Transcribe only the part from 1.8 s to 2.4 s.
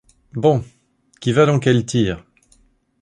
tire?